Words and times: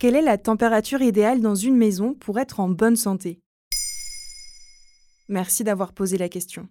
Quelle 0.00 0.14
est 0.14 0.22
la 0.22 0.38
température 0.38 1.02
idéale 1.02 1.40
dans 1.40 1.56
une 1.56 1.76
maison 1.76 2.14
pour 2.14 2.38
être 2.38 2.60
en 2.60 2.68
bonne 2.68 2.94
santé? 2.94 3.40
Merci 5.28 5.64
d'avoir 5.64 5.92
posé 5.92 6.16
la 6.16 6.28
question. 6.28 6.68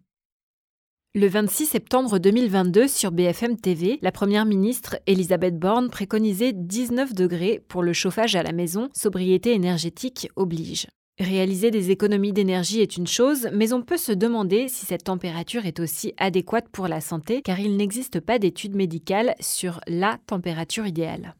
Le 1.14 1.28
26 1.28 1.66
septembre 1.66 2.20
2022, 2.20 2.88
sur 2.88 3.12
BFM 3.12 3.58
TV, 3.58 4.00
la 4.02 4.14
Première 4.14 4.46
ministre 4.46 4.98
Elisabeth 5.08 5.60
Borne 5.60 5.90
préconisait 5.90 6.54
19 6.54 7.14
degrés 7.14 7.62
pour 7.68 7.84
le 7.84 7.92
chauffage 7.92 8.38
à 8.38 8.44
la 8.44 8.54
maison, 8.54 8.88
sobriété 8.94 9.52
énergétique 9.52 10.30
oblige. 10.38 10.88
Réaliser 11.20 11.70
des 11.70 11.92
économies 11.92 12.32
d'énergie 12.32 12.80
est 12.80 12.96
une 12.96 13.08
chose, 13.08 13.50
mais 13.52 13.74
on 13.74 13.82
peut 13.82 13.98
se 13.98 14.14
demander 14.14 14.70
si 14.70 14.86
cette 14.86 15.04
température 15.04 15.66
est 15.66 15.82
aussi 15.82 16.14
adéquate 16.16 16.70
pour 16.70 16.88
la 16.88 17.02
santé, 17.02 17.42
car 17.42 17.60
il 17.60 17.76
n'existe 17.76 18.22
pas 18.22 18.40
d'études 18.40 18.76
médicales 18.76 19.36
sur 19.42 19.82
la 19.86 20.18
température 20.28 20.88
idéale. 20.88 21.36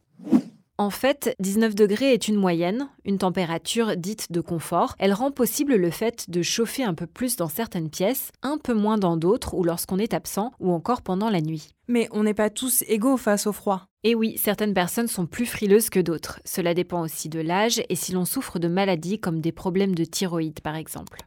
En 0.80 0.90
fait, 0.90 1.34
19 1.40 1.74
degrés 1.74 2.12
est 2.12 2.28
une 2.28 2.36
moyenne, 2.36 2.88
une 3.04 3.18
température 3.18 3.96
dite 3.96 4.30
de 4.30 4.40
confort. 4.40 4.94
Elle 5.00 5.12
rend 5.12 5.32
possible 5.32 5.74
le 5.74 5.90
fait 5.90 6.30
de 6.30 6.40
chauffer 6.40 6.84
un 6.84 6.94
peu 6.94 7.08
plus 7.08 7.34
dans 7.34 7.48
certaines 7.48 7.90
pièces, 7.90 8.30
un 8.42 8.58
peu 8.58 8.74
moins 8.74 8.96
dans 8.96 9.16
d'autres 9.16 9.54
ou 9.54 9.64
lorsqu'on 9.64 9.98
est 9.98 10.14
absent 10.14 10.52
ou 10.60 10.70
encore 10.70 11.02
pendant 11.02 11.30
la 11.30 11.40
nuit. 11.40 11.70
Mais 11.88 12.08
on 12.12 12.22
n'est 12.22 12.32
pas 12.32 12.48
tous 12.48 12.84
égaux 12.86 13.16
face 13.16 13.48
au 13.48 13.52
froid. 13.52 13.86
Et 14.04 14.14
oui, 14.14 14.38
certaines 14.38 14.72
personnes 14.72 15.08
sont 15.08 15.26
plus 15.26 15.46
frileuses 15.46 15.90
que 15.90 15.98
d'autres. 15.98 16.38
Cela 16.44 16.74
dépend 16.74 17.02
aussi 17.02 17.28
de 17.28 17.40
l'âge 17.40 17.82
et 17.88 17.96
si 17.96 18.12
l'on 18.12 18.24
souffre 18.24 18.60
de 18.60 18.68
maladies 18.68 19.18
comme 19.18 19.40
des 19.40 19.50
problèmes 19.50 19.96
de 19.96 20.04
thyroïde 20.04 20.60
par 20.60 20.76
exemple. 20.76 21.18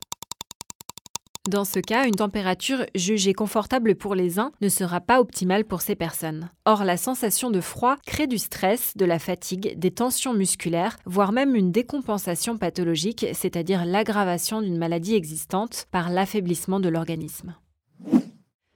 Dans 1.50 1.66
ce 1.66 1.80
cas, 1.80 2.06
une 2.06 2.14
température 2.14 2.86
jugée 2.94 3.34
confortable 3.34 3.95
pour 3.95 4.14
les 4.14 4.38
uns 4.38 4.52
ne 4.61 4.70
sera 4.70 5.02
pas 5.02 5.20
optimale 5.20 5.66
pour 5.66 5.81
ces 5.81 5.95
personnes. 5.95 6.52
Or, 6.66 6.84
la 6.84 6.97
sensation 6.97 7.50
de 7.50 7.61
froid 7.61 7.97
crée 8.06 8.28
du 8.28 8.38
stress, 8.38 8.95
de 8.95 9.06
la 9.06 9.17
fatigue, 9.17 9.73
des 9.75 9.89
tensions 9.89 10.36
musculaires, 10.36 10.97
voire 11.06 11.31
même 11.31 11.56
une 11.56 11.72
décompensation 11.72 12.59
pathologique, 12.59 13.25
c'est-à-dire 13.34 13.85
l'aggravation 13.85 14.62
d'une 14.62 14.78
maladie 14.78 15.16
existante 15.16 15.88
par 15.90 16.12
l'affaiblissement 16.12 16.80
de 16.80 16.90
l'organisme. 16.90 17.56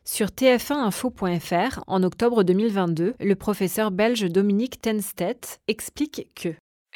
Sur 0.03 0.27
tf1info.fr, 0.29 1.83
en 1.85 2.01
octobre 2.01 2.43
2022, 2.43 3.13
le 3.19 3.35
professeur 3.35 3.91
belge 3.91 4.21
Dominique 4.31 4.81
Tenstedt 4.81 5.59
explique 5.67 6.29
que 6.35 6.49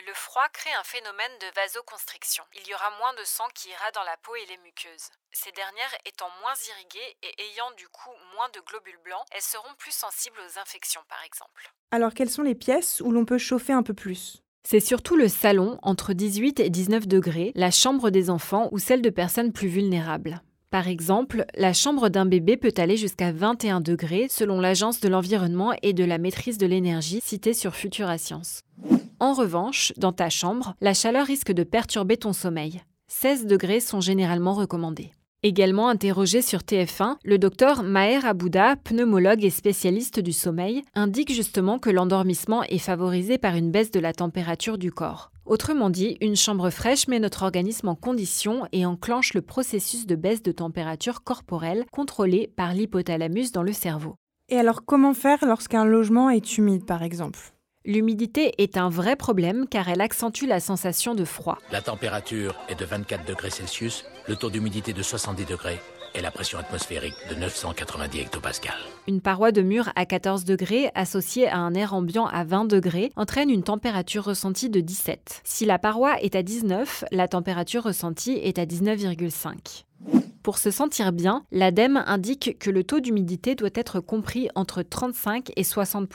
le 0.05 0.13
froid 0.13 0.47
crée 0.53 0.73
un 0.79 0.83
phénomène 0.83 1.31
de 1.41 1.49
vasoconstriction. 1.55 2.43
Il 2.55 2.67
y 2.67 2.73
aura 2.73 2.89
moins 2.99 3.13
de 3.13 3.25
sang 3.25 3.47
qui 3.53 3.69
ira 3.69 3.91
dans 3.93 4.03
la 4.03 4.17
peau 4.23 4.35
et 4.35 4.45
les 4.47 4.57
muqueuses. 4.63 5.09
Ces 5.31 5.51
dernières 5.51 5.95
étant 6.05 6.29
moins 6.41 6.55
irriguées 6.71 7.17
et 7.23 7.33
ayant 7.51 7.71
du 7.77 7.87
coup 7.89 8.13
moins 8.35 8.49
de 8.53 8.61
globules 8.61 9.01
blancs, 9.03 9.25
elles 9.31 9.41
seront 9.41 9.73
plus 9.77 9.91
sensibles 9.91 10.39
aux 10.39 10.59
infections 10.59 11.03
par 11.09 11.23
exemple. 11.23 11.73
Alors 11.91 12.13
quelles 12.13 12.29
sont 12.29 12.43
les 12.43 12.55
pièces 12.55 13.01
où 13.01 13.11
l'on 13.11 13.25
peut 13.25 13.37
chauffer 13.37 13.73
un 13.73 13.83
peu 13.83 13.93
plus? 13.93 14.43
C'est 14.63 14.79
surtout 14.79 15.15
le 15.15 15.27
salon, 15.27 15.79
entre 15.81 16.13
18 16.13 16.59
et 16.59 16.69
19 16.69 17.07
degrés, 17.07 17.51
la 17.55 17.71
chambre 17.71 18.09
des 18.09 18.29
enfants 18.29 18.69
ou 18.71 18.79
celle 18.79 19.01
de 19.01 19.09
personnes 19.09 19.53
plus 19.53 19.67
vulnérables. 19.67 20.41
Par 20.69 20.87
exemple, 20.87 21.45
la 21.55 21.73
chambre 21.73 22.09
d'un 22.09 22.25
bébé 22.25 22.55
peut 22.55 22.73
aller 22.77 22.95
jusqu'à 22.95 23.31
21 23.31 23.81
degrés 23.81 24.27
selon 24.29 24.61
l'Agence 24.61 24.99
de 24.99 25.09
l'environnement 25.09 25.73
et 25.81 25.93
de 25.93 26.03
la 26.03 26.19
maîtrise 26.19 26.59
de 26.59 26.67
l'énergie 26.67 27.21
citée 27.21 27.55
sur 27.55 27.75
Futura 27.75 28.19
Science. 28.19 28.61
En 29.21 29.33
revanche, 29.33 29.91
dans 29.97 30.13
ta 30.13 30.29
chambre, 30.29 30.75
la 30.79 30.93
chaleur 30.93 31.25
risque 31.25 31.51
de 31.51 31.63
perturber 31.63 32.15
ton 32.15 32.31
sommeil. 32.31 32.81
16 33.09 33.47
degrés 33.47 33.81
sont 33.81 33.99
généralement 33.99 34.53
recommandés. 34.53 35.11
Également 35.43 35.89
interrogé 35.89 36.41
sur 36.41 36.59
TF1, 36.59 37.15
le 37.23 37.37
docteur 37.37 37.83
Maher 37.83 38.25
Abouda, 38.25 38.77
pneumologue 38.77 39.43
et 39.43 39.49
spécialiste 39.49 40.21
du 40.21 40.31
sommeil, 40.31 40.83
indique 40.95 41.33
justement 41.33 41.79
que 41.79 41.89
l'endormissement 41.89 42.63
est 42.63 42.77
favorisé 42.77 43.37
par 43.37 43.55
une 43.55 43.71
baisse 43.71 43.91
de 43.91 43.99
la 43.99 44.13
température 44.13 44.77
du 44.77 44.91
corps. 44.91 45.31
Autrement 45.45 45.89
dit, 45.89 46.17
une 46.21 46.35
chambre 46.37 46.69
fraîche 46.69 47.07
met 47.09 47.19
notre 47.19 47.43
organisme 47.43 47.89
en 47.89 47.95
condition 47.95 48.67
et 48.71 48.85
enclenche 48.85 49.33
le 49.33 49.41
processus 49.41 50.05
de 50.05 50.15
baisse 50.15 50.43
de 50.43 50.51
température 50.53 51.23
corporelle 51.23 51.85
contrôlé 51.91 52.51
par 52.55 52.73
l'hypothalamus 52.73 53.51
dans 53.51 53.63
le 53.63 53.73
cerveau. 53.73 54.15
Et 54.47 54.57
alors 54.57 54.85
comment 54.85 55.13
faire 55.13 55.45
lorsqu'un 55.45 55.83
logement 55.83 56.29
est 56.29 56.57
humide 56.57 56.85
par 56.85 57.03
exemple? 57.03 57.53
L'humidité 57.85 58.61
est 58.61 58.75
un 58.75 58.89
vrai 58.89 59.15
problème 59.15 59.65
car 59.65 59.87
elle 59.87 60.01
accentue 60.01 60.45
la 60.45 60.59
sensation 60.59 61.15
de 61.15 61.23
froid. 61.23 61.57
La 61.71 61.81
température 61.81 62.53
est 62.67 62.77
de 62.77 62.83
24 62.83 63.25
degrés 63.25 63.49
Celsius, 63.49 64.03
le 64.27 64.35
taux 64.35 64.49
d'humidité 64.49 64.91
de 64.91 65.01
70 65.01 65.45
degrés 65.45 65.79
et 66.13 66.21
la 66.21 66.29
pression 66.29 66.59
atmosphérique 66.59 67.15
de 67.29 67.35
990 67.35 68.19
hectopascales. 68.19 68.73
Une 69.07 69.21
paroi 69.21 69.53
de 69.53 69.61
mur 69.61 69.93
à 69.95 70.05
14 70.05 70.43
degrés 70.43 70.91
associée 70.93 71.47
à 71.47 71.57
un 71.57 71.73
air 71.73 71.93
ambiant 71.93 72.25
à 72.25 72.43
20 72.43 72.65
degrés 72.65 73.11
entraîne 73.15 73.49
une 73.49 73.63
température 73.63 74.25
ressentie 74.25 74.69
de 74.69 74.81
17. 74.81 75.41
Si 75.45 75.65
la 75.65 75.79
paroi 75.79 76.21
est 76.21 76.35
à 76.35 76.43
19, 76.43 77.05
la 77.11 77.29
température 77.29 77.83
ressentie 77.83 78.33
est 78.33 78.59
à 78.59 78.65
19,5. 78.65 79.85
Pour 80.43 80.57
se 80.57 80.69
sentir 80.69 81.13
bien, 81.13 81.43
l'ADEME 81.51 82.03
indique 82.05 82.57
que 82.59 82.71
le 82.71 82.83
taux 82.83 82.99
d'humidité 82.99 83.55
doit 83.55 83.69
être 83.73 84.01
compris 84.01 84.49
entre 84.55 84.81
35 84.81 85.53
et 85.55 85.63
60 85.63 86.09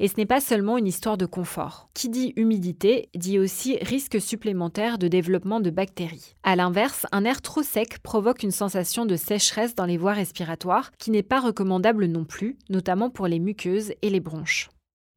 et 0.00 0.08
ce 0.08 0.14
n'est 0.16 0.26
pas 0.26 0.40
seulement 0.40 0.78
une 0.78 0.86
histoire 0.86 1.16
de 1.16 1.26
confort. 1.26 1.88
Qui 1.94 2.08
dit 2.08 2.32
humidité 2.36 3.08
dit 3.14 3.38
aussi 3.38 3.78
risque 3.82 4.20
supplémentaire 4.20 4.98
de 4.98 5.08
développement 5.08 5.60
de 5.60 5.70
bactéries. 5.70 6.34
A 6.42 6.56
l'inverse, 6.56 7.06
un 7.12 7.24
air 7.24 7.42
trop 7.42 7.62
sec 7.62 7.98
provoque 8.00 8.42
une 8.42 8.50
sensation 8.50 9.06
de 9.06 9.16
sécheresse 9.16 9.74
dans 9.74 9.86
les 9.86 9.96
voies 9.96 10.12
respiratoires 10.12 10.92
qui 10.98 11.10
n'est 11.10 11.22
pas 11.22 11.40
recommandable 11.40 12.06
non 12.06 12.24
plus, 12.24 12.56
notamment 12.70 13.10
pour 13.10 13.26
les 13.26 13.38
muqueuses 13.38 13.92
et 14.02 14.10
les 14.10 14.20
bronches. 14.20 14.70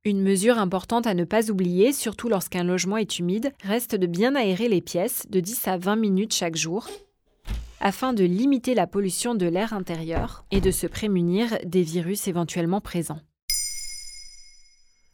Une 0.03 0.23
mesure 0.23 0.57
importante 0.57 1.05
à 1.05 1.13
ne 1.13 1.25
pas 1.25 1.51
oublier, 1.51 1.93
surtout 1.93 2.27
lorsqu'un 2.27 2.63
logement 2.63 2.97
est 2.97 3.19
humide, 3.19 3.51
reste 3.63 3.95
de 3.95 4.07
bien 4.07 4.35
aérer 4.35 4.67
les 4.67 4.81
pièces 4.81 5.27
de 5.29 5.39
10 5.39 5.67
à 5.67 5.77
20 5.77 5.95
minutes 5.95 6.33
chaque 6.33 6.55
jour 6.55 6.87
afin 7.81 8.13
de 8.13 8.23
limiter 8.23 8.75
la 8.75 8.87
pollution 8.87 9.35
de 9.35 9.47
l'air 9.47 9.73
intérieur 9.73 10.45
et 10.51 10.61
de 10.61 10.71
se 10.71 10.87
prémunir 10.87 11.57
des 11.65 11.81
virus 11.81 12.27
éventuellement 12.27 12.79
présents. 12.79 13.19